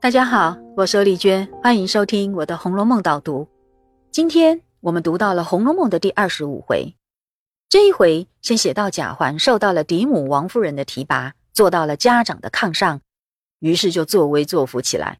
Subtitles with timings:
[0.00, 3.48] 大家好，我是丽娟，欢迎收听我的《红楼梦》导读。
[4.12, 6.94] 今天我们读到了《红楼梦》的第二十五回，
[7.68, 13.00] 这一回先写到贾环受到了嫡母王夫人的提拔，坐到了家长的炕上，
[13.58, 15.18] 于是就作威作福起来，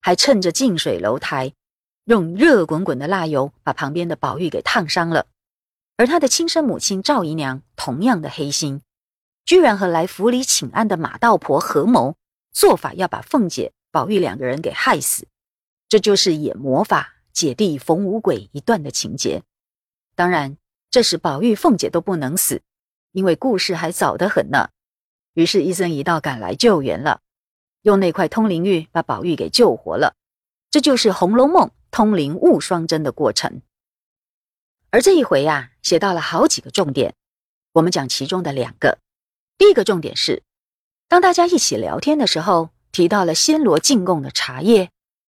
[0.00, 1.52] 还趁着近水楼台，
[2.06, 5.26] 用热滚滚的蜡油把旁边的宝玉给烫伤了。
[5.98, 8.80] 而他的亲生母亲赵姨娘同样的黑心，
[9.44, 12.16] 居然和来府里请安的马道婆合谋，
[12.52, 13.72] 做法要把凤姐。
[13.94, 15.28] 宝玉两个人给害死，
[15.88, 19.44] 这就是演魔法姐弟逢五鬼一段的情节。
[20.16, 20.56] 当然，
[20.90, 22.62] 这时宝玉、凤姐都不能死，
[23.12, 24.70] 因为故事还早得很呢。
[25.34, 27.20] 于是，医生一道赶来救援了，
[27.82, 30.16] 用那块通灵玉把宝玉给救活了。
[30.72, 33.62] 这就是《红楼梦》通灵误双针的过程。
[34.90, 37.14] 而这一回呀，写到了好几个重点，
[37.74, 38.98] 我们讲其中的两个。
[39.56, 40.42] 第一个重点是，
[41.06, 42.73] 当大家一起聊天的时候。
[42.94, 44.88] 提到了暹罗进贡的茶叶，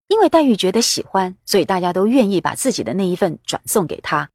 [0.08, 4.30] 因为黛玉觉得喜欢，所以大家都愿意把自己的那一份转送给她。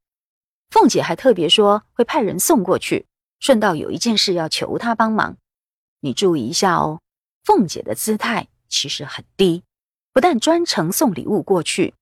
[0.70, 3.06] 凤姐还特别说会派人送过去，
[3.38, 5.36] 顺道有一件事要求她帮忙。
[6.00, 7.02] 你注意一下哦，
[7.44, 9.64] 凤姐的姿态其实很低，
[10.14, 11.92] 不但专程送礼物过去，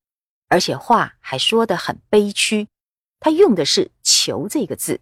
[0.46, 2.68] 而且话还说得很悲屈。
[3.18, 5.00] 她用的是“求”这个字，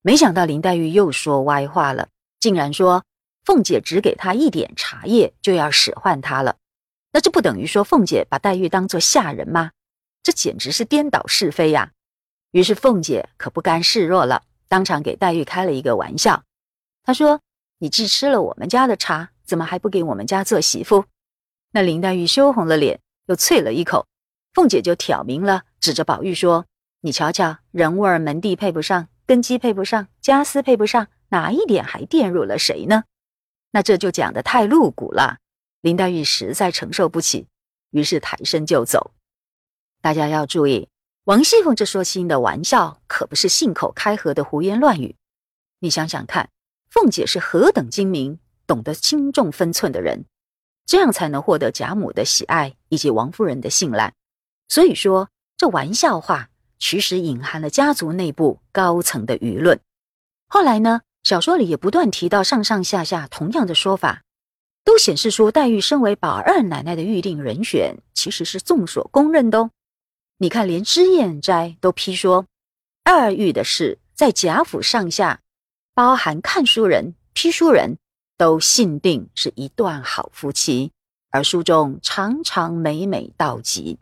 [0.00, 2.08] 没想到林黛玉又说歪话了，
[2.40, 3.04] 竟然说。
[3.44, 6.56] 凤姐只给他一点茶叶，就要使唤他了，
[7.12, 9.72] 那这不等于说凤姐把黛玉当做下人吗？
[10.22, 11.92] 这简直是颠倒是非呀！
[12.52, 16.44] 于是凤姐可不甘示弱了，当场给黛玉开了一个玩笑。
[17.02, 17.40] 她说
[17.78, 21.04] ：“你既吃了我们家的茶，怎么还不给我们家做媳妇？”
[21.72, 24.06] 那林黛玉羞红了脸，又啐了一口。
[24.54, 26.64] 凤姐就挑明了，指着宝玉说
[27.02, 33.04] ：“你瞧瞧，人物儿门第配不上，根基配不上，家私配不上，哪一点还玷辱了谁呢？”
[33.74, 35.38] 那这就讲的太露骨了，
[35.80, 37.48] 林黛玉实在承受不起，
[37.90, 39.10] 于是抬身就走。
[40.00, 40.88] 大家要注意，
[41.24, 45.16] 王熙凤这说心的玩笑可不是信口开河的胡言乱语。
[45.80, 46.50] 你想想看，
[46.88, 50.24] 凤姐是何等精明、懂得轻重分寸的人，
[50.86, 54.14] 这样才能获得贾母的喜爱以及王夫人的信赖。
[54.68, 59.80] 所以说，这玩笑话其实隐含了家族内部高层的舆论。
[60.46, 61.00] 后来呢？
[61.24, 64.22] 小说里也不断提到上上下下同样的说法，
[64.84, 69.58] 都显示出黛玉身为宝二奶奶的预定人选，其实是众所公认的。
[69.58, 69.70] 哦。
[70.36, 72.46] 你看，连脂砚斋都批说，
[73.04, 75.40] 二玉的事在贾府上下，
[75.94, 77.96] 包含看书人、批书人
[78.36, 80.92] 都信定是一段好夫妻，
[81.30, 83.98] 而书中常常每每道极。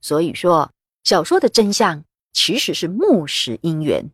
[0.00, 0.72] 所以说，
[1.04, 4.10] 小说的真相其实是木石姻缘，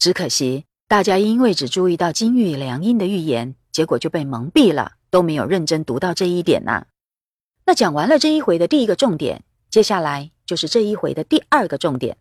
[0.00, 0.64] 只可惜。
[0.88, 6.86] 大家因为只注意到金玉良姻的预言，结果就被蒙蔽了，都没有认真读到这一点呐。
[7.66, 12.16] 那讲完了这一回的第一个重点，接下来就是这一回的第二个重点。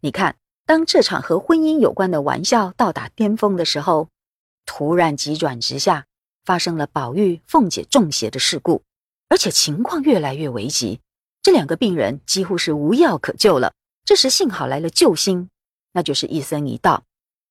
[0.00, 0.34] 你看，
[0.66, 4.08] 当这场和婚姻有关的玩笑到达巅峰的时候，
[4.66, 6.06] 突然急转直下，
[6.44, 8.82] 发生了宝玉、凤姐中邪的事故，
[9.28, 10.98] 而且情况越来越危急，
[11.42, 13.72] 这两个病人几乎是无药可救了。
[14.04, 15.48] 这时幸好来了救星，
[15.92, 17.04] 那就是一僧一道。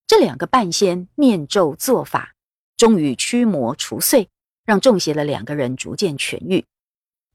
[0.09, 2.33] 这两个半仙念咒做法，
[2.77, 4.27] 终于驱魔除祟，
[4.65, 6.65] 让中邪的两个人逐渐痊愈。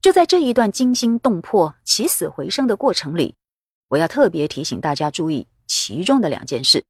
[0.01, 3.35] 就在这一段惊心动魄、起死回生的过程里，
[3.87, 6.83] 我要特别提醒大家注意其中的两件事：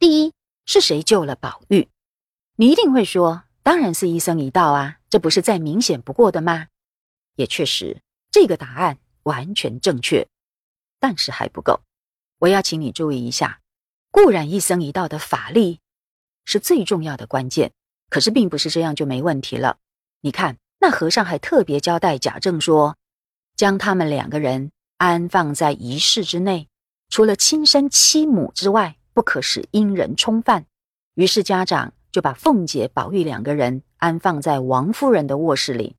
[0.00, 0.32] 第一，
[0.66, 1.88] 是谁救了宝玉？
[2.56, 6.66] 你一定会说，当然是一生一道啊，这不是再明显不过的吗？
[7.36, 10.26] 也确实，这个答案完全正确，
[10.98, 11.80] 但是还不够。
[12.40, 13.60] 我要请你注意一下。
[14.10, 15.80] 固然一僧一道的法力
[16.44, 17.72] 是最重要的关键，
[18.08, 19.78] 可是并不是这样就没问题了。
[20.20, 22.96] 你看，那和尚还特别交代贾政说，
[23.54, 26.68] 将他们两个人安放在仪室之内，
[27.10, 30.66] 除了亲生妻母之外，不可使阴人冲犯。
[31.14, 35.96] 于是家长就把凤姐、宝玉两个人安放在王夫人的卧室里，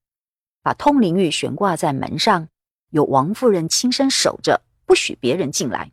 [0.64, 2.48] 把通灵玉悬挂在门上，
[2.90, 5.92] 由王夫人亲身守着，不许别人进来。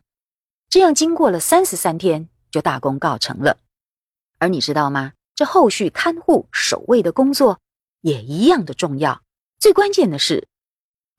[0.69, 3.59] 这样经过了三十三天，就大功告成了。
[4.37, 5.13] 而你知道吗？
[5.33, 7.61] 这后续看护守卫的工作
[8.01, 9.21] 也一样的重要。
[9.59, 10.47] 最关键的是，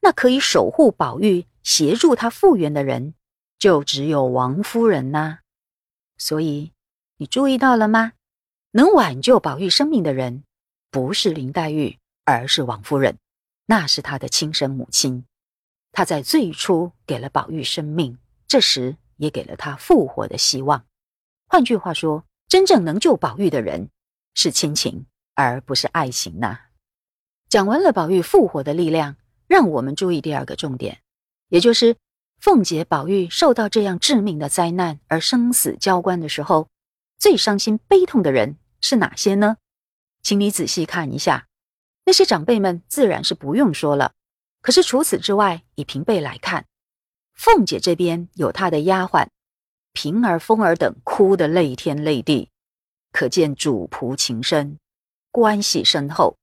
[0.00, 3.14] 那可以守护宝玉、协助他复原的人，
[3.58, 5.38] 就只有王夫人呐。
[6.16, 6.72] 所以
[7.16, 8.12] 你注意到了吗？
[8.72, 10.44] 能挽救宝玉生命的人，
[10.90, 13.16] 不是林黛玉，而是王夫人。
[13.66, 15.24] 那是她的亲生母亲。
[15.92, 18.96] 她在最初给了宝玉生命，这时。
[19.18, 20.86] 也给了他复活的希望。
[21.46, 23.90] 换句话说，真正能救宝玉的人
[24.34, 25.04] 是亲情，
[25.34, 26.58] 而不是爱情呐。
[27.48, 29.16] 讲完了宝玉复活的力量，
[29.46, 31.02] 让我们注意第二个重点，
[31.48, 31.96] 也就是
[32.40, 36.68] 凤姐、宝玉受到这样致命的灾难而生死交关的时候，
[37.18, 39.56] 最伤心悲痛的人是哪些呢？
[40.22, 41.48] 请你仔细看一下，
[42.04, 44.12] 那些长辈们自然是不用说了。
[44.60, 46.66] 可是除此之外，以平辈来看，
[47.38, 49.28] 凤姐这边有她的丫鬟
[49.92, 52.50] 平儿、凤儿等哭得泪天泪地，
[53.12, 54.78] 可见主仆情深，
[55.30, 56.36] 关系深厚。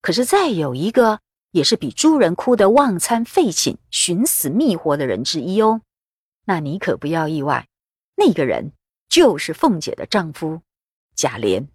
[0.00, 1.20] 可是再有一个，
[1.52, 5.80] 也是比诸人哭得忘餐废寝、寻死觅活的人之一哦。
[6.44, 7.68] 那你可不要意外，
[8.16, 8.72] 那个人
[9.08, 10.60] 就是凤姐的丈夫
[11.14, 11.68] 贾琏。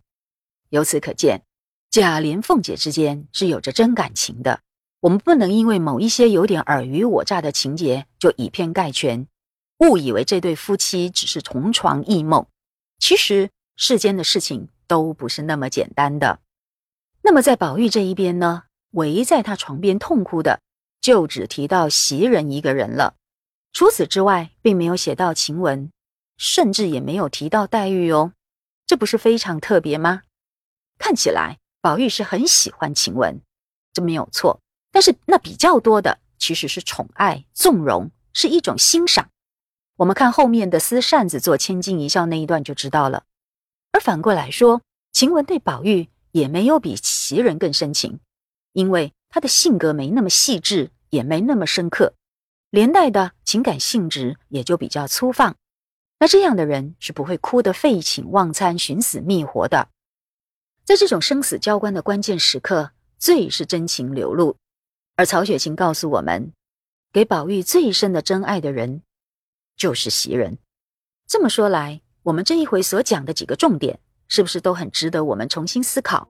[0.69, 1.43] 由此可见，
[1.89, 4.61] 贾琏、凤姐之间是有着真感情的。
[4.99, 9.27] 我们不能因为某一些有点尔虞我诈的情节就以偏概全，
[9.79, 12.47] 误以为这对夫妻只是同床异梦。
[12.97, 16.39] 其实世间的事情都不是那么简单的。
[17.21, 20.61] 那么在宝玉这一边呢，围在他床边痛哭的，
[20.99, 23.15] 就只提到袭人一个人了。
[23.73, 25.91] 除此之外，并没有写到晴雯，
[26.37, 28.33] 甚至也没有提到黛玉哦。
[28.87, 30.23] 这不是非常特别吗？
[30.97, 33.41] 看起来宝玉是很喜欢晴雯，
[33.93, 34.59] 这没有错。
[34.97, 39.29] 但是那比较多的其实是宠爱、纵容，是一种欣赏。
[39.97, 43.25] 我们看后面的撕扇子做千金一笑那一段就知道了。
[43.91, 44.81] 而反过来说，
[45.13, 48.19] 晴雯对宝玉也没有比袭人更深情，
[48.73, 52.15] 因为她的性格没那么细致，也没那么深刻，
[52.71, 55.55] 连带的情感性质也就比较粗放。
[56.17, 59.89] 那这样的人是不会哭得废寝忘餐、寻死觅活的。
[60.83, 64.57] 在这种生死交关的关键时刻，最是真情流露。
[65.17, 66.53] 而曹雪芹告诉我们，
[67.11, 69.01] 给宝玉最深的真爱的人，
[69.75, 70.59] 就是袭人。
[71.27, 76.29] 这么说来，我们这一回所讲的几个重点，是不是都很值得我们重新思考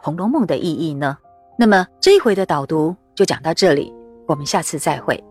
[0.04, 1.16] 《红楼梦》的意义呢？
[1.56, 3.92] 那么这一回的导读就讲到这里，
[4.26, 5.22] 我们下次再会。